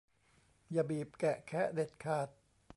[0.71, 2.27] อย่าบีบแกะแคะเด็ดขาด